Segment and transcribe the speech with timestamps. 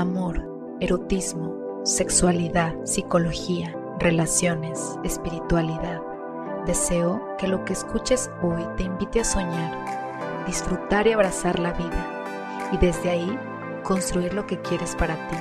[0.00, 6.00] amor, erotismo, sexualidad, psicología, relaciones, espiritualidad.
[6.66, 12.70] Deseo que lo que escuches hoy te invite a soñar, disfrutar y abrazar la vida
[12.72, 13.38] y desde ahí
[13.84, 15.36] construir lo que quieres para ti.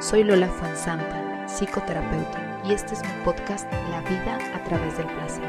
[0.00, 5.44] Soy Lola Fanzanta, psicoterapeuta, y este es mi podcast La vida a través del placer.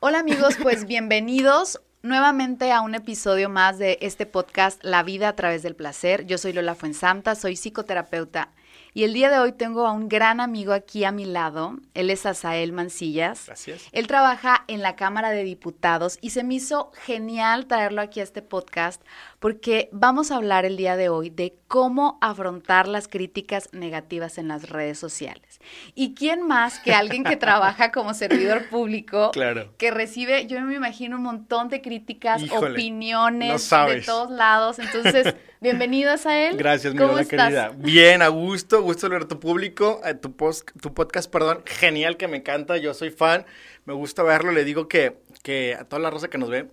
[0.00, 5.36] Hola amigos, pues bienvenidos nuevamente a un episodio más de este podcast La vida a
[5.36, 6.26] través del placer.
[6.26, 8.50] Yo soy Lola Fuensanta, soy psicoterapeuta
[8.94, 11.78] y el día de hoy tengo a un gran amigo aquí a mi lado.
[11.94, 13.46] Él es Asael Mancillas.
[13.46, 13.82] Gracias.
[13.90, 18.22] Él trabaja en la Cámara de Diputados y se me hizo genial traerlo aquí a
[18.22, 19.02] este podcast
[19.40, 24.46] porque vamos a hablar el día de hoy de cómo afrontar las críticas negativas en
[24.48, 25.60] las redes sociales.
[25.94, 29.32] ¿Y quién más que alguien que trabaja como servidor público?
[29.44, 29.74] Claro.
[29.78, 33.96] Que recibe, yo me imagino, un montón de críticas, Híjole, opiniones no sabes.
[33.96, 34.78] de todos lados.
[34.78, 36.56] Entonces, bienvenido a él.
[36.56, 37.48] Gracias, mi ¿Cómo estás?
[37.48, 37.72] querida.
[37.76, 42.28] Bien, a gusto, gusto ver tu público, eh, tu, post- tu podcast, perdón, genial que
[42.28, 43.44] me encanta, yo soy fan,
[43.84, 46.68] me gusta verlo, le digo que, que a toda la raza que nos ve,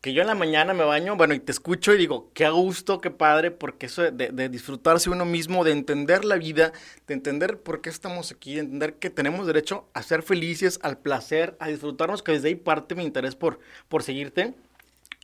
[0.00, 3.00] que yo en la mañana me baño, bueno, y te escucho y digo, qué gusto,
[3.00, 6.72] qué padre, porque eso de, de disfrutarse uno mismo, de entender la vida,
[7.08, 10.98] de entender por qué estamos aquí, de entender que tenemos derecho a ser felices, al
[10.98, 14.54] placer, a disfrutarnos, que desde ahí parte mi interés por, por seguirte.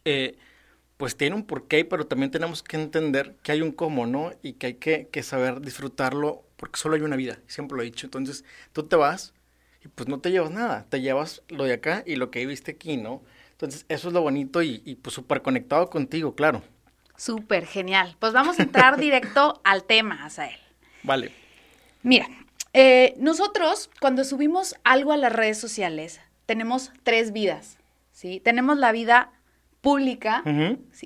[0.04, 0.36] Eh,
[1.02, 4.30] pues tiene un porqué, pero también tenemos que entender que hay un cómo, ¿no?
[4.40, 7.86] Y que hay que, que saber disfrutarlo, porque solo hay una vida, siempre lo he
[7.86, 8.06] dicho.
[8.06, 9.34] Entonces, tú te vas
[9.84, 12.70] y pues no te llevas nada, te llevas lo de acá y lo que viste
[12.70, 13.20] aquí, ¿no?
[13.50, 16.62] Entonces, eso es lo bonito y, y pues súper conectado contigo, claro.
[17.16, 18.14] Súper genial.
[18.20, 20.60] Pues vamos a entrar directo al tema, Asael.
[21.02, 21.32] Vale.
[22.04, 22.28] Mira,
[22.74, 27.78] eh, nosotros cuando subimos algo a las redes sociales, tenemos tres vidas,
[28.12, 28.38] ¿sí?
[28.38, 29.32] Tenemos la vida
[29.82, 30.42] pública,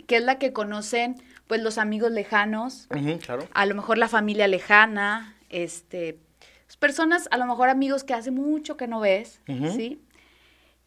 [0.06, 1.16] que es la que conocen
[1.48, 2.86] pues los amigos lejanos,
[3.24, 3.48] claro.
[3.52, 6.18] a lo mejor la familia lejana, este,
[6.66, 9.40] pues, personas, a lo mejor amigos que hace mucho que no ves.
[9.46, 10.00] ¿sí?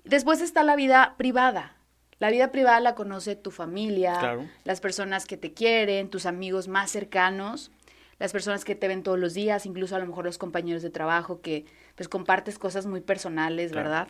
[0.04, 1.76] Después está la vida privada.
[2.20, 4.46] La vida privada la conoce tu familia, Claro.
[4.66, 7.72] las personas que te quieren, tus amigos más cercanos,
[8.20, 10.90] las personas que te ven todos los días, incluso a lo mejor los compañeros de
[10.90, 13.90] trabajo que pues compartes cosas muy personales, Claro.
[13.90, 14.08] ¿verdad?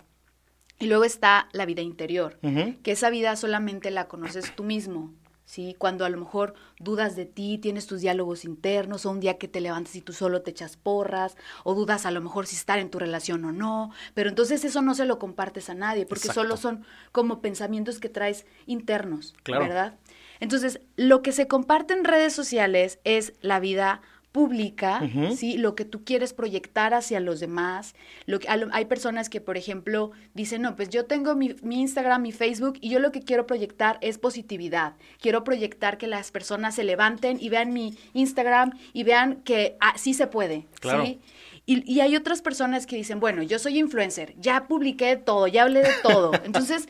[0.79, 2.40] Y luego está la vida interior,
[2.84, 5.13] que esa vida solamente la conoces tú mismo,
[5.45, 5.75] ¿sí?
[5.78, 9.47] Cuando a lo mejor dudas de ti, tienes tus diálogos internos, o un día que
[9.50, 11.35] te levantas y tú solo te echas porras,
[11.66, 14.81] o dudas a lo mejor si estar en tu relación o no, pero entonces eso
[14.81, 16.41] no se lo compartes a nadie, porque Exacto.
[16.44, 19.63] solo son como pensamientos que traes internos, Claro.
[19.66, 19.97] ¿verdad?
[20.39, 24.01] Entonces, lo que se comparte en redes sociales es la vida
[24.31, 25.01] pública.
[25.35, 25.57] ¿sí?
[25.57, 27.95] Lo que tú quieres proyectar hacia los demás.
[28.25, 32.22] Lo que, hay personas que, por ejemplo, dicen, no, pues yo tengo mi, mi Instagram,
[32.22, 34.94] mi Facebook, y yo lo que quiero proyectar es positividad.
[35.19, 39.94] Quiero proyectar que las personas se levanten y vean mi Instagram y vean que ah,
[39.97, 41.06] sí se puede, Claro.
[41.06, 41.19] ¿sí?
[41.66, 45.63] Y, y hay otras personas que dicen, bueno, yo soy influencer, ya publiqué todo, ya
[45.63, 46.31] hablé de todo.
[46.44, 46.88] Entonces,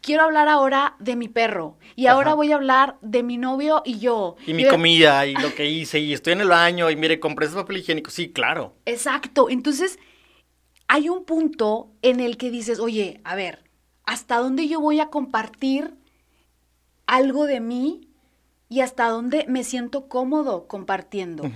[0.00, 1.78] quiero hablar ahora de mi perro.
[1.96, 2.36] Y ahora Ajá.
[2.36, 4.36] voy a hablar de mi novio y yo.
[4.46, 7.46] Y mi comida y lo que hice y estoy en el baño y mire, compré
[7.46, 8.10] ese papel higiénico.
[8.10, 8.74] Sí, claro.
[8.86, 9.48] Exacto.
[9.50, 9.98] Entonces,
[10.88, 13.64] hay un punto en el que dices, oye, a ver,
[14.04, 15.94] ¿hasta dónde yo voy a compartir
[17.06, 18.08] algo de mí
[18.68, 21.50] y hasta dónde me siento cómodo compartiendo?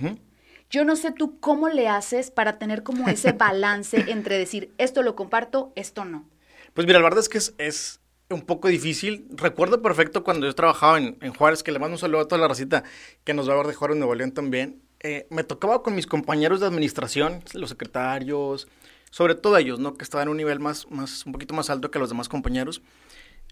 [0.69, 5.03] Yo no sé tú cómo le haces para tener como ese balance entre decir, esto
[5.03, 6.25] lo comparto, esto no.
[6.73, 9.27] Pues mira, la verdad es que es, es un poco difícil.
[9.31, 12.41] Recuerdo perfecto cuando yo trabajaba en, en Juárez, que le mando un saludo a toda
[12.41, 12.83] la racita
[13.23, 14.81] que nos va a ver de Juárez, Nuevo León también.
[15.01, 18.67] Eh, me tocaba con mis compañeros de administración, los secretarios,
[19.11, 19.95] sobre todo ellos, ¿no?
[19.95, 22.81] Que estaban en un nivel más, más, un poquito más alto que los demás compañeros,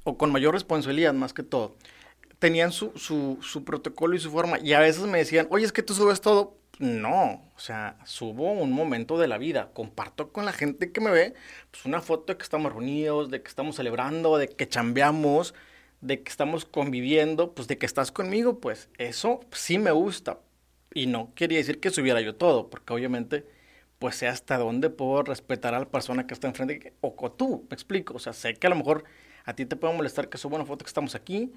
[0.03, 1.75] o con mayor responsabilidad más que todo.
[2.40, 5.72] Tenían su, su, su protocolo y su forma, y a veces me decían, oye, es
[5.72, 6.57] que tú subes todo.
[6.79, 11.11] No, o sea, subo un momento de la vida, comparto con la gente que me
[11.11, 11.35] ve,
[11.72, 15.53] pues una foto de que estamos reunidos, de que estamos celebrando, de que chambeamos,
[16.01, 20.40] de que estamos conviviendo, pues de que estás conmigo, pues eso sí me gusta.
[20.93, 23.46] Y no quería decir que subiera yo todo, porque obviamente,
[23.99, 27.67] pues sé hasta dónde puedo respetar a la persona que está enfrente, o, o tú,
[27.70, 29.03] me explico, o sea, sé que a lo mejor
[29.46, 31.53] a ti te puede molestar que suba una foto que estamos aquí,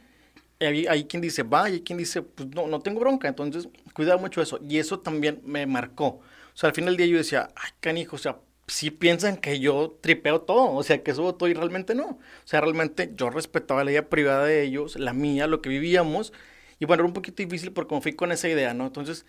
[0.61, 3.69] hay, hay quien dice, va, y hay quien dice, pues no, no tengo bronca, entonces
[3.93, 4.59] cuida mucho eso.
[4.69, 6.07] Y eso también me marcó.
[6.07, 6.23] O
[6.59, 9.99] sea, al final del día yo decía, ay, canijo, o sea, si piensan que yo
[10.01, 12.05] tripeo todo, o sea, que subo todo y realmente no.
[12.07, 16.33] O sea, realmente yo respetaba la vida privada de ellos, la mía, lo que vivíamos.
[16.79, 18.87] Y bueno, era un poquito difícil porque me fui con esa idea, ¿no?
[18.87, 19.27] Entonces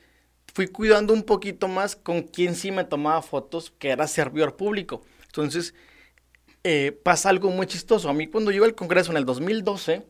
[0.54, 5.04] fui cuidando un poquito más con quién sí me tomaba fotos, que era servidor público.
[5.28, 5.76] Entonces,
[6.64, 8.10] eh, pasa algo muy chistoso.
[8.10, 10.06] A mí cuando yo iba al Congreso en el 2012,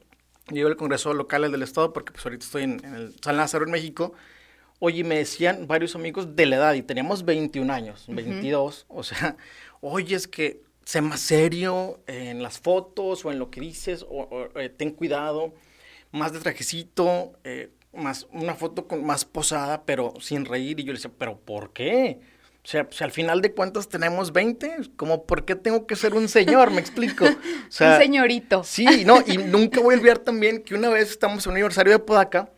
[0.50, 3.66] yo iba al Congreso local del Estado, porque pues ahorita estoy en, el San Lázaro,
[3.66, 4.14] en México.
[4.80, 9.38] Oye, me decían varios amigos de la edad, y teníamos 21 años, 22, o sea,
[9.82, 14.50] oye, es que sé más serio en las fotos o en lo que dices, o,
[14.56, 15.54] eh, ten cuidado,
[16.12, 20.80] más de trajecito, eh, más una foto con más posada, pero sin reír.
[20.80, 22.20] Y yo le decía, ¿pero por qué?
[22.68, 26.14] O sea, si al final de cuentas tenemos 20, como por qué tengo que ser
[26.14, 27.24] un señor, me explico.
[27.70, 28.62] O sea, un señorito.
[28.66, 31.94] Sí, no, y nunca voy a olvidar también que una vez estamos en un aniversario
[31.94, 32.50] de Podaca,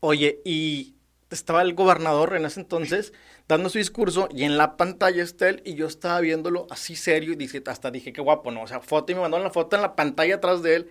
[0.00, 0.96] oye, y
[1.30, 3.12] estaba el gobernador en ese entonces
[3.46, 7.32] dando su discurso y en la pantalla está él y yo estaba viéndolo así serio
[7.32, 8.62] y dice, hasta dije, qué guapo, ¿no?
[8.62, 10.90] O sea, foto y me mandaron la foto en la pantalla atrás de él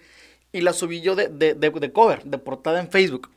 [0.53, 3.29] y la subí yo de, de, de, de cover, de portada en Facebook.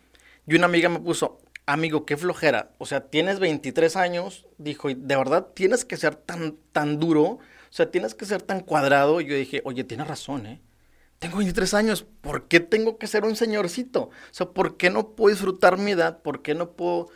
[0.47, 2.73] Y una amiga me puso, amigo, qué flojera.
[2.79, 7.23] O sea, tienes 23 años, dijo, y de verdad tienes que ser tan, tan duro,
[7.23, 9.21] o sea, tienes que ser tan cuadrado.
[9.21, 10.61] Y yo dije, oye, tienes razón, ¿eh?
[11.19, 14.05] Tengo 23 años, ¿por qué tengo que ser un señorcito?
[14.05, 16.23] O sea, ¿por qué no puedo disfrutar mi edad?
[16.23, 17.09] ¿Por qué no puedo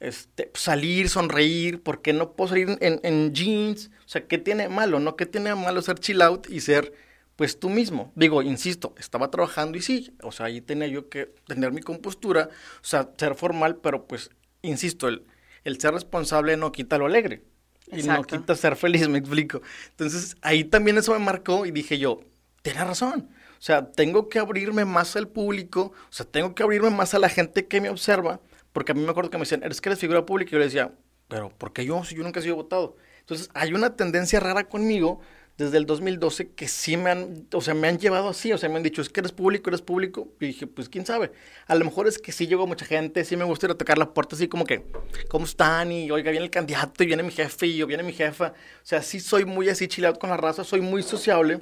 [0.00, 1.82] este, salir, sonreír?
[1.82, 3.90] ¿Por qué no puedo salir en, en jeans?
[4.06, 5.00] O sea, ¿qué tiene malo?
[5.00, 5.16] ¿No?
[5.16, 6.94] ¿Qué tiene malo ser chill out y ser
[7.38, 8.10] pues tú mismo.
[8.16, 12.48] Digo, insisto, estaba trabajando y sí, o sea, ahí tenía yo que tener mi compostura,
[12.82, 14.30] o sea, ser formal, pero pues,
[14.60, 15.24] insisto, el,
[15.62, 17.44] el ser responsable no quita lo alegre.
[17.92, 19.62] Y no quita ser feliz, me explico.
[19.90, 22.24] Entonces, ahí también eso me marcó y dije yo,
[22.62, 23.28] tiene razón.
[23.52, 27.20] O sea, tengo que abrirme más al público, o sea, tengo que abrirme más a
[27.20, 28.40] la gente que me observa,
[28.72, 30.58] porque a mí me acuerdo que me decían, eres que eres figura pública, y yo
[30.58, 30.92] le decía,
[31.28, 32.02] pero ¿por qué yo?
[32.02, 32.96] Si yo nunca he sido votado.
[33.20, 35.20] Entonces, hay una tendencia rara conmigo
[35.58, 38.68] desde el 2012 que sí me han, o sea, me han llevado así, o sea,
[38.68, 40.28] me han dicho, es que eres público, eres público.
[40.38, 41.32] Y dije, pues quién sabe.
[41.66, 43.98] A lo mejor es que sí llegó mucha gente, sí me gusta ir a tocar
[43.98, 44.84] la puerta, así como que,
[45.28, 45.90] ¿cómo están?
[45.90, 48.54] Y oiga, viene el candidato y viene mi jefe y yo viene mi jefa.
[48.54, 51.60] O sea, sí soy muy así chilado con la raza, soy muy sociable.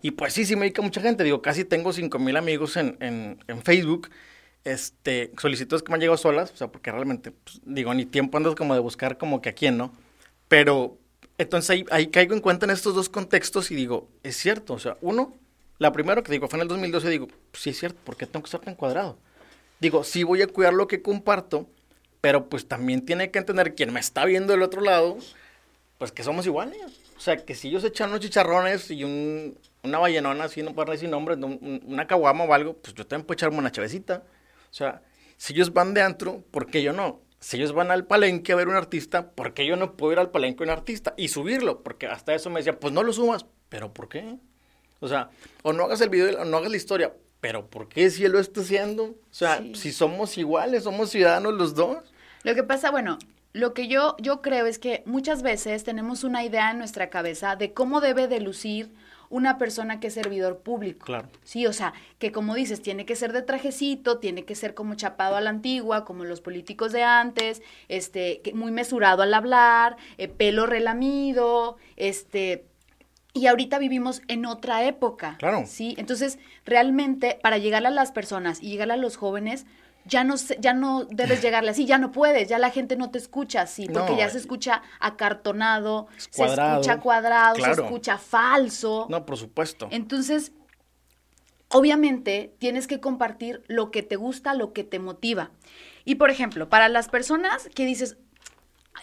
[0.00, 1.24] Y pues sí, sí me dedica mucha gente.
[1.24, 4.08] Digo, casi tengo 5 mil amigos en, en, en, Facebook.
[4.64, 8.38] Este, solicitudes que me han llegado solas, o sea, porque realmente, pues, digo, ni tiempo
[8.38, 9.92] andas como de buscar como que a quién, ¿no?
[10.48, 10.98] Pero
[11.38, 14.96] entonces ahí, caigo en cuenta en estos dos contextos y digo, es cierto, o sea,
[15.00, 15.36] uno,
[15.78, 18.26] la primera que digo fue en el 2012, digo, pues sí es cierto, ¿por qué
[18.26, 19.18] tengo que estar tan cuadrado?
[19.80, 21.68] Digo, sí voy a cuidar lo que comparto,
[22.20, 25.16] pero pues también tiene que entender quien me está viendo del otro lado,
[25.98, 26.80] pues que somos iguales.
[27.16, 30.90] O sea, que si ellos echan unos chicharrones y un, una ballenona así, no puedo
[30.90, 34.24] decir nombre, una caguama o algo, pues yo también puedo echarme una chavecita.
[34.70, 35.02] O sea,
[35.36, 37.20] si ellos van de antro, ¿por qué yo no?
[37.40, 40.18] Si ellos van al palenque a ver un artista, ¿por qué yo no puedo ir
[40.18, 41.82] al palenque a un artista y subirlo?
[41.82, 43.46] Porque hasta eso me decía, pues no lo subas.
[43.68, 44.38] ¿Pero por qué?
[45.00, 45.30] O sea,
[45.62, 47.12] o no hagas el video, o no hagas la historia.
[47.40, 49.04] ¿Pero por qué si él lo está haciendo?
[49.04, 51.98] O sea, si somos iguales, somos ciudadanos los dos.
[52.42, 53.18] Lo que pasa, bueno,
[53.52, 57.54] lo que yo, yo creo es que muchas veces tenemos una idea en nuestra cabeza
[57.54, 58.92] de cómo debe de lucir
[59.30, 61.06] una persona que es servidor público.
[61.06, 61.28] Claro.
[61.44, 64.94] Sí, o sea, que como dices, tiene que ser de trajecito, tiene que ser como
[64.94, 70.28] chapado a la antigua, como los políticos de antes, este, muy mesurado al hablar, eh,
[70.28, 72.64] pelo relamido, este,
[73.34, 75.36] y ahorita vivimos en otra época.
[75.38, 75.64] Claro.
[75.66, 79.66] Sí, entonces realmente para llegar a las personas y llegar a los jóvenes,
[80.08, 83.18] ya no, ya no debes llegarle así, ya no puedes, ya la gente no te
[83.18, 89.06] escucha así, porque ya se escucha acartonado, se escucha cuadrado, se escucha falso.
[89.08, 89.88] No, por supuesto.
[89.90, 90.52] Entonces,
[91.68, 95.50] obviamente tienes que compartir lo que te gusta, lo que te motiva.
[96.04, 98.16] Y por ejemplo, para las personas que dices,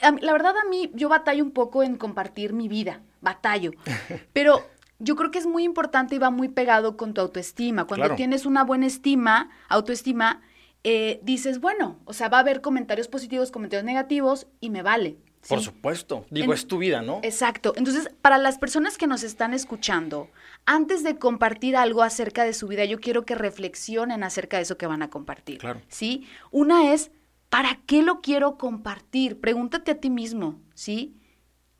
[0.02, 3.72] la verdad a mí yo batallo un poco en compartir mi vida, batallo,
[4.34, 4.66] pero
[4.98, 7.86] yo creo que es muy importante y va muy pegado con tu autoestima.
[7.86, 10.42] Cuando tienes una buena estima, autoestima,
[10.88, 15.18] eh, dices, bueno, o sea, va a haber comentarios positivos, comentarios negativos y me vale.
[15.50, 17.22] Por supuesto, digo, es tu vida, ¿no?
[17.24, 17.74] Exacto.
[17.76, 20.30] Entonces, para las personas que nos están escuchando,
[20.68, 24.78] antes de compartir algo acerca de su vida, yo quiero que reflexionen acerca de eso
[24.78, 25.58] que van a compartir.
[25.58, 25.82] Claro.
[25.88, 26.28] ¿Sí?
[26.52, 27.10] Una es,
[27.50, 29.40] ¿para qué lo quiero compartir?
[29.40, 31.16] Pregúntate a ti mismo, ¿sí?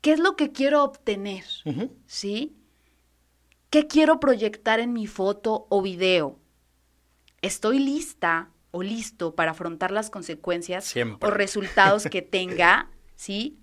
[0.00, 1.44] ¿Qué es lo que quiero obtener?
[2.06, 2.56] ¿Sí?
[3.70, 6.40] ¿Qué quiero proyectar en mi foto o video?
[7.40, 13.58] ¿Estoy lista o listo para afrontar las consecuencias o resultados que tenga, ¿sí?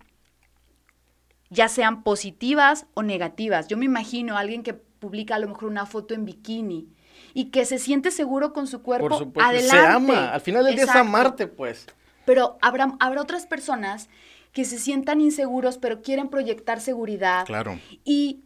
[1.51, 3.67] Ya sean positivas o negativas.
[3.67, 6.88] Yo me imagino a alguien que publica a lo mejor una foto en bikini
[7.36, 9.77] y que se siente seguro con su cuerpo, Por supuesto, adelante.
[9.77, 11.86] Se ama, al final del día es amarte, pues.
[12.25, 14.10] Pero habrá, habrá otras personas
[14.51, 17.46] que se sientan inseguros, pero quieren proyectar seguridad.
[17.46, 17.77] Claro.
[18.03, 18.46] Y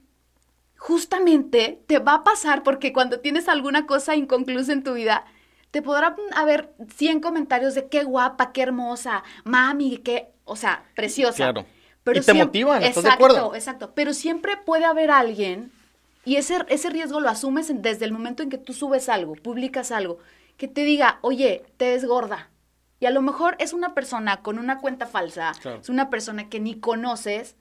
[0.75, 5.25] justamente te va a pasar porque cuando tienes alguna cosa inconclusa en tu vida,
[5.71, 11.37] te podrá haber 100 comentarios de qué guapa, qué hermosa, mami, qué, o sea, preciosa.
[11.37, 11.65] Claro.
[12.03, 13.53] Pero y te motivan, ¿estás de acuerdo?
[13.53, 15.71] Exacto, pero siempre puede haber alguien
[16.27, 19.91] y ese, ese riesgo lo asumes desde el momento en que tú subes algo, publicas
[19.91, 20.19] algo,
[20.57, 22.49] que te diga, oye, te ves gorda.
[22.99, 26.59] Y a lo mejor es una persona con una cuenta falsa, es una persona que
[26.59, 27.55] ni conoces,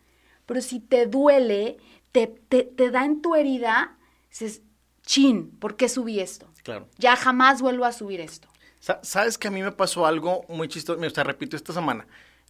[0.47, 1.77] pero si te duele,
[2.11, 3.99] te, te, da en tu herida,
[4.31, 4.63] dices,
[5.03, 6.49] chin, ¿por qué subí esto?
[6.67, 6.89] Claro.
[6.99, 8.49] Ya jamás vuelvo a subir esto.
[8.81, 12.09] Sabes que a mí me pasó algo muy chistoso, me repito esta semana.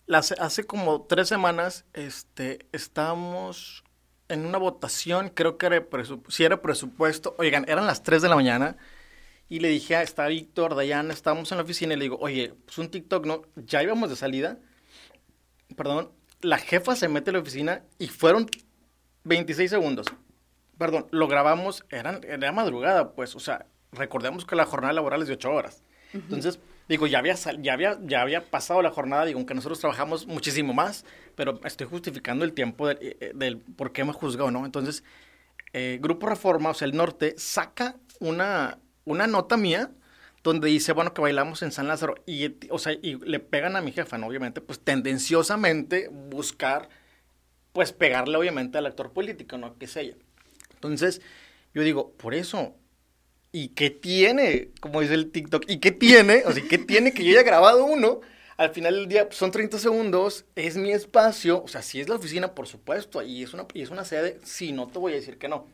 [0.08, 3.84] hace como tres semanas, este, estábamos
[4.28, 5.86] en una votación, creo que era
[6.28, 8.78] si era presupuesto, oigan, eran las 3 de la mañana,
[9.50, 12.54] y le dije, a está Víctor, Dayana, estábamos en la oficina, y le digo, oye,
[12.64, 13.42] pues un TikTok, ¿no?
[13.54, 14.58] Ya íbamos de salida,
[15.76, 18.46] perdón, la jefa se mete a la oficina y fueron
[19.24, 20.06] 26 segundos.
[20.78, 23.66] Perdón, lo grabamos, eran, era madrugada, pues, o sea,
[23.98, 25.82] recordemos que la jornada laboral es de 8 horas.
[26.12, 30.26] Entonces, digo, ya había, ya, había, ya había pasado la jornada, digo, aunque nosotros trabajamos
[30.26, 34.64] muchísimo más, pero estoy justificando el tiempo del, eh, del por qué me juzgado, ¿no?
[34.64, 35.04] Entonces,
[35.72, 39.90] eh, Grupo Reforma, o sea, el norte, saca una, una nota mía
[40.42, 42.14] donde dice, bueno, que bailamos en San Lázaro.
[42.24, 44.28] Y, o sea, y le pegan a mi jefa, ¿no?
[44.28, 46.88] Obviamente, pues tendenciosamente buscar,
[47.72, 49.76] pues pegarle obviamente al actor político, ¿no?
[49.76, 50.14] Que es ella.
[50.74, 51.20] Entonces,
[51.74, 52.76] yo digo, por eso,
[53.56, 54.68] ¿y qué tiene?
[54.80, 56.42] Como dice el TikTok, ¿y qué tiene?
[56.44, 58.20] O sea, ¿qué tiene que yo haya grabado uno?
[58.58, 62.08] Al final del día pues, son 30 segundos, es mi espacio, o sea, si es
[62.10, 65.12] la oficina, por supuesto, y es una, y es una sede, sí, no te voy
[65.12, 65.68] a decir que no.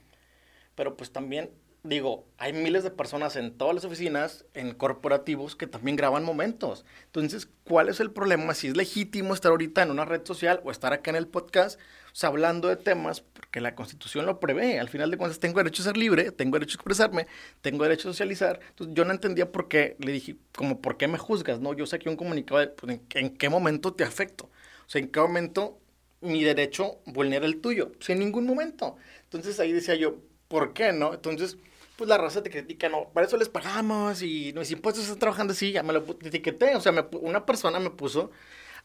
[0.76, 1.50] Pero pues también
[1.82, 6.84] digo, hay miles de personas en todas las oficinas, en corporativos, que también graban momentos.
[7.06, 8.54] Entonces, ¿cuál es el problema?
[8.54, 11.80] Si es legítimo estar ahorita en una red social o estar acá en el podcast,
[12.14, 14.78] sea, hablando de temas, porque la Constitución lo prevé.
[14.78, 17.26] Al final de cuentas, tengo derecho a ser libre, tengo derecho a expresarme,
[17.60, 18.60] tengo derecho a socializar.
[18.68, 21.60] Entonces, yo no entendía por qué, le dije, como, ¿por qué me juzgas?
[21.60, 24.44] No, yo saqué un comunicado de, pues, ¿en, qué momento te afecto?
[24.86, 25.78] O sea, ¿en qué momento
[26.20, 27.92] mi derecho vulnera el tuyo?
[27.98, 28.96] O sea, en ningún momento.
[29.24, 30.16] Entonces, ahí decía yo,
[30.48, 31.14] ¿por qué no?
[31.14, 31.56] Entonces,
[31.96, 35.52] pues la raza te critica, no, para eso les pagamos y mis impuestos están trabajando
[35.52, 38.30] así, ya me lo etiqueté, o sea, una persona me puso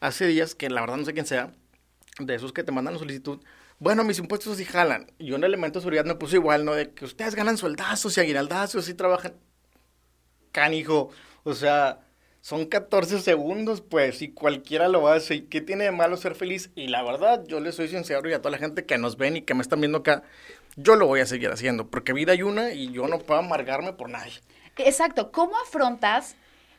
[0.00, 1.52] hace días, que la verdad no sé quién sea,
[2.18, 3.40] de esos que te mandan la solicitud,
[3.78, 6.74] bueno, mis impuestos sí jalan, y un elemento de seguridad me puso igual, ¿no?
[6.74, 9.34] De que ustedes ganan soldazos y aguinaldazos y trabajan,
[10.52, 11.10] canijo,
[11.44, 12.00] o sea,
[12.40, 15.36] son 14 segundos, pues, y cualquiera lo hace.
[15.36, 16.70] ¿Y qué tiene de malo ser feliz?
[16.74, 19.36] Y la verdad, yo le soy sincero y a toda la gente que nos ven
[19.36, 20.22] y que me están viendo acá,
[20.76, 23.92] yo lo voy a seguir haciendo, porque vida hay una y yo no puedo amargarme
[23.92, 24.32] por nadie.
[24.76, 25.32] Exacto.
[25.32, 26.36] ¿Cómo afrontas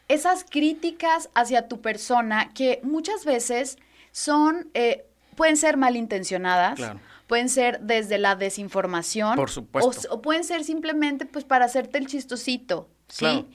[0.07, 3.77] esas críticas hacia tu persona que muchas veces
[4.11, 5.05] son, eh,
[5.39, 6.81] pueden ser malintencionadas?
[7.25, 9.37] Pueden ser desde la desinformación.
[9.37, 10.13] Por supuesto.
[10.13, 13.47] O, pueden ser simplemente pues para hacerte el chistosito, ¿sí?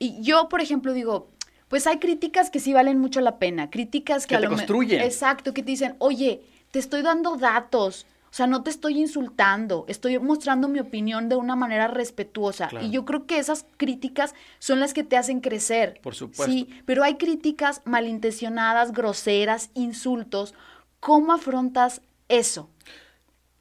[0.00, 1.30] Y yo, por ejemplo, digo,
[1.68, 5.00] pues hay críticas que sí valen mucho la pena, críticas que, a lo construyen.
[5.00, 6.42] Exacto, que te dicen, oye,
[6.72, 11.36] te estoy dando datos, o sea, no te estoy insultando, estoy mostrando mi opinión de
[11.36, 12.68] una manera respetuosa.
[12.82, 16.00] Y yo creo que esas críticas son las que te hacen crecer.
[16.02, 16.52] Por supuesto.
[16.52, 20.54] Sí, pero hay críticas malintencionadas, groseras, insultos.
[21.00, 22.70] ¿Cómo afrontas eso?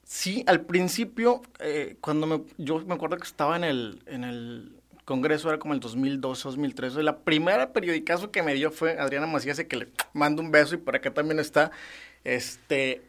[0.04, 4.78] Sí, al principio, eh, cuando me, yo me acuerdo que estaba en el, en el
[5.04, 6.96] Congreso, era como el 2002, 2003.
[6.96, 10.78] La primera periodicazo que me dio fue Adriana Macías, que le mando un beso y
[10.78, 11.72] por acá también está.
[12.24, 13.04] Este,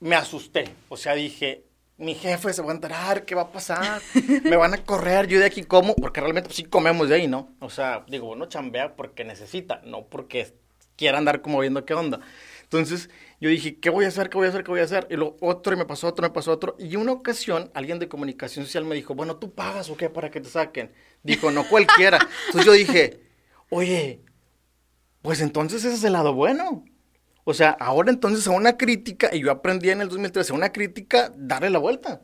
[0.00, 0.74] me asusté.
[0.88, 1.64] O sea, dije,
[1.98, 4.02] mi jefe se va a enterar, ¿qué va a pasar?
[4.44, 7.28] Me van a correr, yo de aquí como, porque realmente pues, sí comemos de ahí,
[7.28, 7.50] ¿no?
[7.60, 10.52] O sea, digo, uno chambea porque necesita, no porque
[10.96, 12.20] quiera andar como viendo qué onda.
[12.62, 13.10] Entonces,
[13.42, 14.30] yo dije, ¿qué voy a hacer?
[14.30, 14.62] ¿Qué voy a hacer?
[14.62, 15.08] ¿Qué voy a hacer?
[15.10, 16.76] Y lo otro, y me pasó otro, me pasó otro.
[16.78, 20.30] Y una ocasión, alguien de comunicación social me dijo, bueno, ¿tú pagas o qué para
[20.30, 20.92] que te saquen?
[21.24, 22.20] Dijo, no cualquiera.
[22.46, 23.20] Entonces yo dije,
[23.68, 24.20] oye,
[25.22, 26.84] pues entonces ese es el lado bueno.
[27.42, 30.70] O sea, ahora entonces a una crítica, y yo aprendí en el 2013, a una
[30.70, 32.22] crítica, darle la vuelta.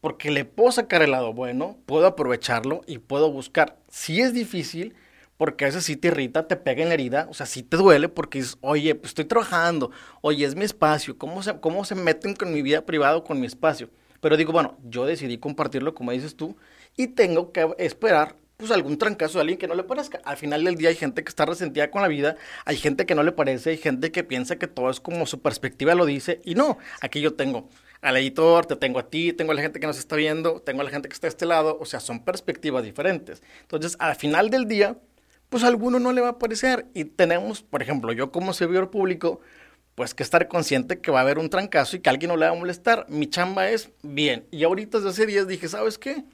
[0.00, 3.80] Porque le puedo sacar el lado bueno, puedo aprovecharlo y puedo buscar.
[3.88, 4.94] Si es difícil,
[5.36, 7.76] porque a veces sí te irrita, te pega en la herida, o sea, sí te
[7.76, 11.94] duele porque dices, oye, pues estoy trabajando, oye, es mi espacio, ¿cómo se, cómo se
[11.94, 13.90] meten con mi vida privada o con mi espacio?
[14.20, 16.56] Pero digo, bueno, yo decidí compartirlo como dices tú
[16.96, 20.20] y tengo que esperar pues algún trancazo de alguien que no le parezca.
[20.24, 23.14] Al final del día hay gente que está resentida con la vida, hay gente que
[23.14, 26.40] no le parece, hay gente que piensa que todo es como su perspectiva lo dice,
[26.44, 27.68] y no, aquí yo tengo
[28.00, 30.82] al editor, te tengo a ti, tengo a la gente que nos está viendo, tengo
[30.82, 33.42] a la gente que está a este lado, o sea, son perspectivas diferentes.
[33.62, 34.96] Entonces, al final del día,
[35.48, 38.90] pues a alguno no le va a parecer, y tenemos, por ejemplo, yo como servidor
[38.90, 39.40] público,
[39.94, 42.46] pues que estar consciente que va a haber un trancazo y que alguien no le
[42.46, 43.06] va a molestar.
[43.08, 44.46] Mi chamba es bien.
[44.50, 46.24] Y ahorita desde hace días dije, ¿sabes qué?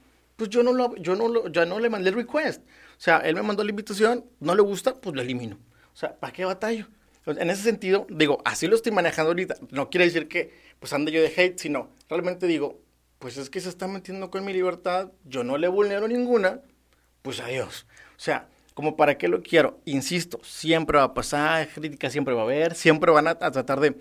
[0.40, 2.62] pues yo no, lo, yo no, ya no le mandé el request.
[2.62, 5.58] O sea, él me mandó la invitación, no le gusta, pues lo elimino.
[5.92, 6.86] O sea, ¿para qué batallo?
[7.26, 9.56] en ese sentido, digo, así lo estoy manejando ahorita.
[9.70, 12.80] No quiere decir que pues ande yo de hate, sino realmente digo,
[13.18, 16.62] pues es que se está metiendo con mi libertad, yo no le vulnero ninguna,
[17.20, 17.86] pues adiós.
[18.16, 22.42] O sea, como para qué lo quiero, insisto, siempre va a pasar, crítica siempre va
[22.42, 23.96] a haber, siempre van a, tratar de,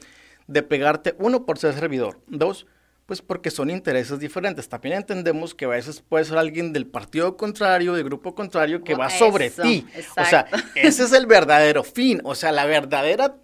[0.47, 2.65] de pegarte, uno, por ser servidor, dos,
[3.09, 4.69] pues porque son intereses diferentes.
[4.69, 8.93] También entendemos que a veces puede ser alguien del partido contrario, del grupo contrario, que
[8.93, 9.83] va sobre ti.
[10.15, 10.45] O sea,
[10.75, 12.21] ese es el verdadero fin.
[12.23, 13.35] O sea, la verdadera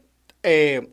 [0.44, 0.88] eh,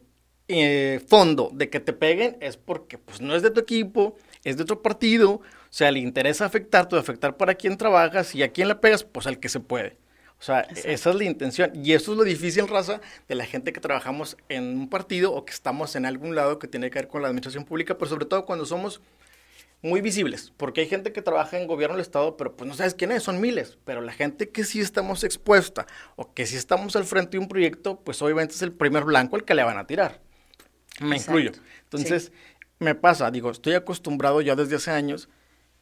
[0.49, 4.57] eh, fondo de que te peguen es porque pues no es de tu equipo, es
[4.57, 5.33] de otro partido.
[5.33, 9.05] O sea, le interesa afectarte o afectar para quien trabajas y a quién le pegas,
[9.05, 9.99] pues al que se puede.
[10.43, 11.71] O sea, esa es la intención.
[11.73, 15.45] Y eso es lo difícil, raza, de la gente que trabajamos en un partido o
[15.45, 18.27] que estamos en algún lado que tiene que ver con la administración pública, pero sobre
[18.27, 19.01] todo cuando somos
[19.83, 22.95] muy visibles, porque hay gente que trabaja en gobierno del Estado, pero pues no sabes
[22.95, 26.97] quién es, son miles, pero la gente que sí estamos expuesta o que sí estamos
[26.97, 29.79] al frente de un proyecto, pues obviamente es el primer blanco al que le van
[29.79, 30.23] a tirar.
[31.01, 31.53] Me incluyo.
[31.85, 32.33] Entonces,
[32.81, 35.29] me pasa, digo, estoy acostumbrado ya desde hace años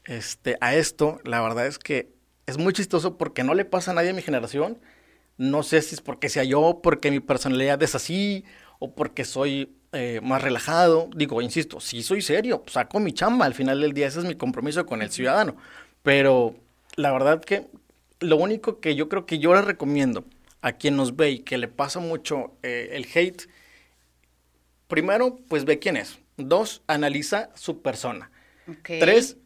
[0.05, 2.20] este, a esto, la verdad es que
[2.51, 4.79] es muy chistoso porque no le pasa a nadie de mi generación.
[5.39, 8.45] No sé si es porque sea yo, porque mi personalidad es así,
[8.79, 11.09] o porque soy eh, más relajado.
[11.15, 14.35] Digo, insisto, sí soy serio, saco mi chamba, al final del día ese es mi
[14.35, 15.57] compromiso con el ciudadano.
[16.03, 16.55] Pero
[16.97, 17.67] la verdad que
[18.21, 20.25] lo único que yo creo que yo le recomiendo
[20.61, 23.49] a quien nos ve y que le pasa mucho eh, el hate,
[24.89, 26.19] primero, pues ve quién es.
[26.37, 28.31] Dos, analiza su persona.
[28.83, 29.37] Tres,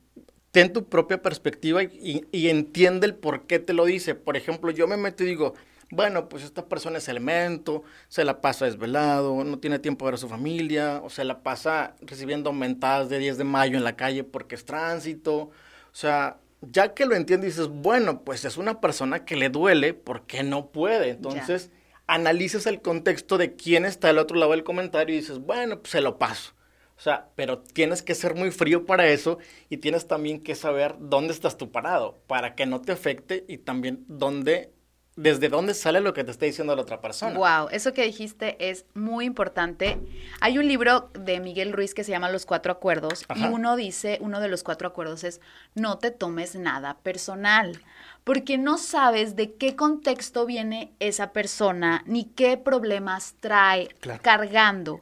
[0.55, 4.15] ten tu propia perspectiva y, entiende el por qué te lo dice.
[4.15, 5.55] Por ejemplo, yo me meto y digo,
[5.91, 10.15] bueno, pues esta persona es elemento, se la pasa desvelado, no tiene tiempo de ver
[10.15, 13.97] a su familia, o se la pasa recibiendo mentadas de 10 de mayo en la
[13.97, 15.35] calle porque es tránsito.
[15.35, 15.51] O
[15.91, 20.45] sea, ya que lo entiendes, dices, bueno, pues es una persona que le duele porque
[20.45, 21.11] no puede.
[21.11, 21.73] Entonces,
[22.07, 25.91] analizas el contexto de quién está al otro lado del comentario y dices, bueno, pues
[25.91, 26.53] se lo paso.
[26.97, 30.95] O sea, pero tienes que ser muy frío para eso y tienes también que saber
[30.99, 34.75] dónde estás tú parado para que no te afecte y también dónde
[35.17, 37.39] desde dónde sale lo que te está diciendo la otra persona.
[37.39, 39.99] Wow, eso que dijiste es muy importante.
[40.41, 44.19] Hay un libro de Miguel Ruiz que se llama Los Cuatro Acuerdos y uno dice,
[44.21, 45.41] uno de los cuatro acuerdos es
[45.75, 47.81] no te tomes nada personal,
[48.25, 53.89] porque no sabes de qué contexto viene esa persona ni qué problemas trae
[54.21, 55.01] cargando.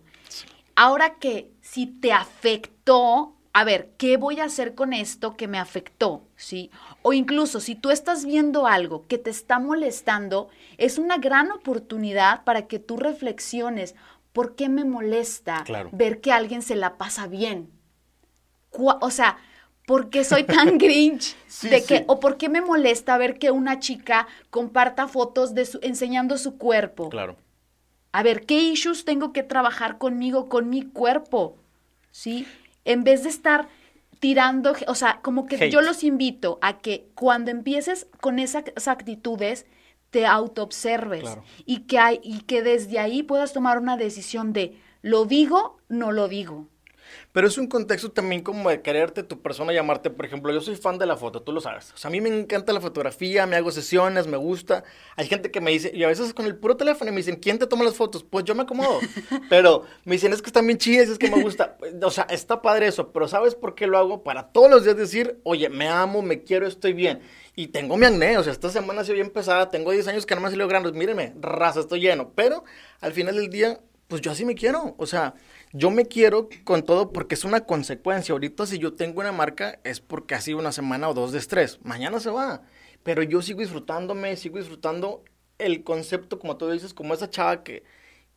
[0.75, 5.59] Ahora que si te afectó, a ver, ¿qué voy a hacer con esto que me
[5.59, 6.23] afectó?
[6.37, 6.71] ¿Sí?
[7.01, 12.45] O incluso si tú estás viendo algo que te está molestando, es una gran oportunidad
[12.45, 13.95] para que tú reflexiones,
[14.35, 17.71] ¿por qué me molesta ver que alguien se la pasa bien?
[18.71, 19.39] O sea,
[19.87, 21.35] ¿por qué soy tan grinch?
[21.63, 25.79] de que, O por qué me molesta ver que una chica comparta fotos de su,
[25.81, 27.09] enseñando su cuerpo.
[27.09, 27.39] Claro.
[28.13, 31.57] A ver, ¿qué issues tengo que trabajar conmigo, con mi cuerpo?
[32.13, 32.47] ¿Sí?
[32.85, 33.69] En vez de estar
[34.21, 39.67] tirando, o sea, como que yo los invito a que cuando empieces con esas actitudes,
[40.11, 45.25] te autoobserves y, que hay, y que desde ahí puedas tomar una decisión de, ¿lo
[45.25, 45.79] digo?
[45.89, 46.69] No lo digo.
[47.33, 50.77] Pero es un contexto también como de quererte tu persona, llamarte, por ejemplo, yo soy
[50.77, 51.93] fan de la foto, tú lo sabes.
[51.93, 54.85] O sea, a mí me encanta la fotografía, me hago sesiones, me gusta.
[55.17, 57.59] Hay gente que me dice, y a veces con el puro teléfono me dicen, ¿quién
[57.59, 58.25] te toma las fotos?
[58.25, 59.01] Pues yo me acomodo.
[59.49, 61.77] pero me dicen, es que están bien chidas, es que me gusta.
[62.03, 64.23] O sea, está padre eso, pero ¿sabes por qué lo hago?
[64.23, 67.21] Para todos los días decir, oye, me amo, me quiero, estoy bien.
[67.55, 70.27] Y tengo mi acné, o sea, esta semana ha sido bien pesada, tengo 10 años
[70.27, 72.33] que no me han salido grandes, mírenme, raza, estoy lleno.
[72.35, 72.65] Pero
[73.01, 74.95] al final del día, pues yo así me quiero.
[74.97, 75.35] O sea,
[75.73, 78.33] yo me quiero con todo porque es una consecuencia.
[78.33, 81.39] Ahorita si yo tengo una marca es porque ha sido una semana o dos de
[81.39, 81.79] estrés.
[81.83, 82.63] Mañana se va.
[83.03, 85.25] Pero yo sigo disfrutándome, sigo disfrutando
[85.59, 87.85] el concepto, como tú dices, como esa chava que,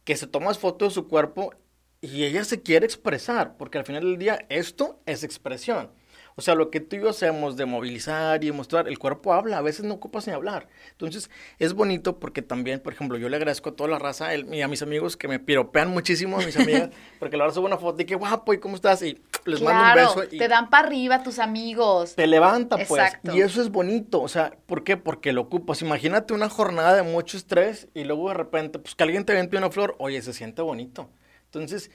[0.03, 1.53] que se toma fotos de su cuerpo
[2.01, 5.91] y ella se quiere expresar, porque al final del día esto es expresión.
[6.37, 9.57] O sea, lo que tú y yo hacemos de movilizar y mostrar, el cuerpo habla,
[9.57, 10.67] a veces no ocupas ni hablar.
[10.91, 14.61] Entonces, es bonito porque también, por ejemplo, yo le agradezco a toda la raza y
[14.61, 17.77] a mis amigos que me piropean muchísimo, a mis amigas, porque la verdad subo una
[17.77, 19.01] foto y qué guapo, ¿y cómo estás?
[19.01, 20.23] Y les mando un beso.
[20.29, 22.15] Y te dan para arriba tus amigos.
[22.15, 23.13] Te levanta, pues.
[23.33, 24.21] Y eso es bonito.
[24.21, 24.97] O sea, ¿por qué?
[24.97, 25.81] Porque lo ocupas.
[25.81, 29.55] Imagínate una jornada de mucho estrés y luego de repente, pues que alguien te vente
[29.55, 31.09] una flor, oye, se siente bonito.
[31.45, 31.91] Entonces,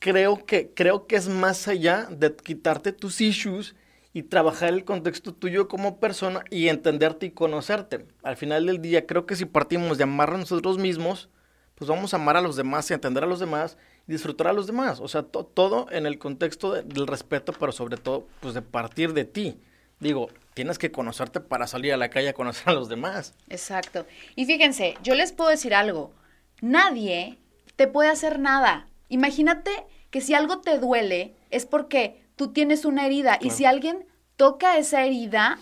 [0.00, 3.76] creo que, creo que es más allá de quitarte tus issues
[4.14, 8.06] y trabajar el contexto tuyo como persona y entenderte y conocerte.
[8.22, 11.28] Al final del día, creo que si partimos de amar a nosotros mismos,
[11.74, 14.52] pues vamos a amar a los demás y entender a los demás y disfrutar a
[14.52, 15.00] los demás.
[15.00, 19.24] O sea, todo en el contexto del respeto, pero sobre todo, pues de partir de
[19.24, 19.58] ti.
[19.98, 23.34] Digo, tienes que conocerte para salir a la calle a conocer a los demás.
[23.48, 24.06] Exacto.
[24.36, 26.12] Y fíjense, yo les puedo decir algo.
[26.60, 27.38] Nadie
[27.74, 28.86] te puede hacer nada.
[29.08, 29.72] Imagínate
[30.10, 34.78] que si algo te duele es porque tú tienes una herida y si alguien toca
[34.78, 35.58] esa herida,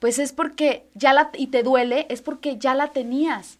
[0.00, 3.58] pues es porque ya la, y te duele, es porque ya la tenías.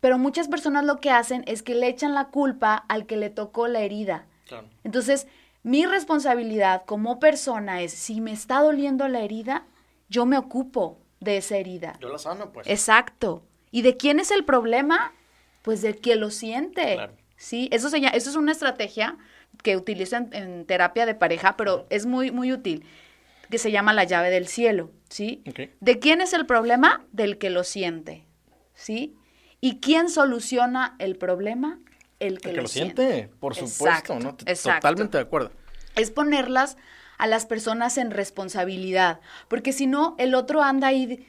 [0.00, 3.30] Pero muchas personas lo que hacen es que le echan la culpa al que le
[3.30, 4.26] tocó la herida.
[4.84, 5.26] Entonces,
[5.62, 9.64] mi responsabilidad como persona es, si me está doliendo la herida,
[10.08, 11.98] yo me ocupo de esa herida.
[12.00, 12.68] Yo la sano, pues.
[12.68, 13.42] Exacto.
[13.72, 15.12] ¿Y de quién es el problema?
[15.62, 16.98] Pues del que lo siente.
[17.36, 19.16] Sí, eso, se eso es una estrategia
[19.62, 22.84] que utilizan en, terapia de pareja, pero es muy, muy útil,
[23.50, 25.42] que se llama la llave del cielo, ¿sí?
[25.80, 27.04] ¿De quién es el problema?
[27.12, 28.24] Del que lo siente,
[28.74, 29.16] ¿sí?
[29.60, 31.78] ¿Y quién soluciona el problema?
[32.18, 33.30] El que, lo, siente.
[33.40, 34.36] Por supuesto, ¿no?
[34.36, 35.52] Totalmente de acuerdo.
[35.96, 36.76] Es ponerlas
[37.18, 41.26] a las personas en responsabilidad, porque si no, el otro anda ahí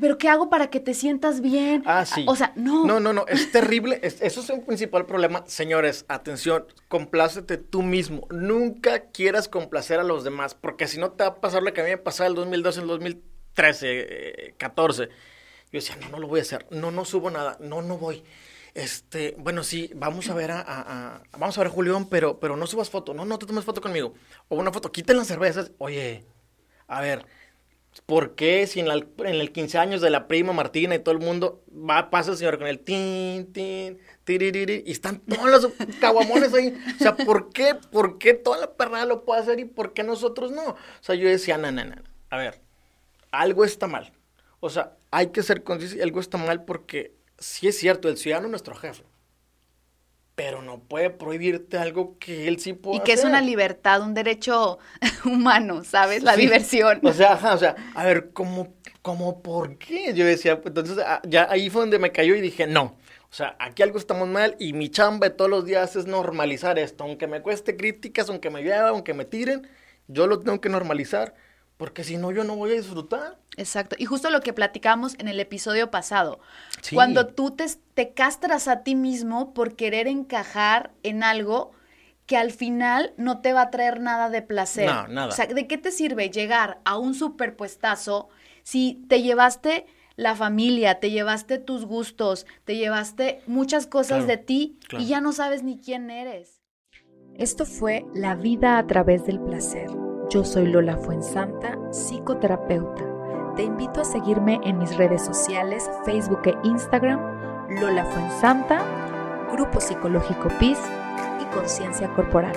[0.00, 1.82] pero ¿qué hago para que te sientas bien?
[1.86, 2.24] Ah, sí.
[2.28, 2.84] O sea, no.
[2.84, 4.00] No, no, no, es terrible.
[4.02, 5.44] eso es un principal problema.
[5.46, 8.26] Señores, atención, complácete tú mismo.
[8.30, 11.80] Nunca quieras complacer a los demás, porque si no te va a pasar lo que
[11.80, 15.04] a mí me pasaba el 2012, el 2013, 14.
[15.04, 15.10] Yo
[15.72, 16.66] decía, no, no lo voy a hacer.
[16.70, 17.56] No, no subo nada.
[17.60, 18.22] No, no voy.
[18.74, 22.66] Este, bueno, sí, vamos a ver a, vamos a ver a Julián, pero, pero no
[22.66, 23.14] subas foto.
[23.14, 24.14] No, no te tomes foto conmigo.
[24.48, 25.70] O una foto, quiten las cervezas.
[25.78, 26.24] Oye,
[26.88, 27.24] a ver,
[28.06, 31.62] ¿Por qué si en, el 15 años de la prima Martina y todo el mundo
[31.72, 35.68] va, pasa el señor con el tin, tin, tiririri, y están todos los
[36.00, 36.76] caguamones ahí?
[36.96, 40.02] O sea, ¿por qué, ¿por qué toda la perrada lo puede hacer y por qué
[40.02, 40.62] nosotros no?
[40.70, 41.96] O sea, yo decía, no, no, no,
[42.30, 42.60] a ver,
[43.30, 44.12] algo está mal.
[44.60, 48.48] O sea, hay que ser conscientes, algo está mal porque sí es cierto, el ciudadano
[48.48, 49.04] es nuestro jefe
[50.34, 54.14] pero no puede prohibirte algo que él sí puede Y que es una libertad, un
[54.14, 54.78] derecho
[55.24, 56.22] humano, ¿sabes?
[56.22, 57.00] La diversión.
[57.02, 60.12] O sea, o sea, a ver, ¿cómo, cómo, por qué?
[60.14, 62.96] Yo decía, entonces, ah, ya ahí fue donde me cayó y dije, no.
[63.30, 66.78] O sea, aquí algo estamos mal y mi chamba de todos los días es normalizar
[66.78, 67.04] esto.
[67.04, 69.68] Aunque me cueste críticas, aunque me lleve, aunque me tiren,
[70.06, 71.34] yo lo tengo que normalizar
[71.76, 73.38] porque si no, yo no voy a disfrutar.
[73.56, 73.96] Exacto.
[73.98, 76.40] Y justo lo que platicamos en el episodio pasado.
[76.92, 81.72] Cuando tú te, te castras a ti mismo por querer encajar en algo
[82.26, 84.86] que al final no te va a traer nada de placer.
[84.86, 85.28] No, nada.
[85.28, 88.28] O sea, ¿de qué te sirve llegar a un superpuestazo
[88.62, 89.86] si te llevaste
[90.16, 95.32] la familia, te llevaste tus gustos, te llevaste muchas cosas de ti y ya no
[95.32, 96.62] sabes ni quién eres?
[97.34, 99.90] Esto fue La vida a través del placer
[100.30, 103.13] yo soy Lola Fuensanta, psicoterapeuta.
[103.56, 107.20] Te invito a seguirme en mis redes sociales, Facebook e Instagram,
[107.80, 108.82] Lola Fuensanta,
[109.52, 110.78] Grupo Psicológico PIS
[111.40, 112.56] y Conciencia Corporal.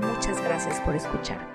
[0.00, 1.53] Muchas gracias por escuchar.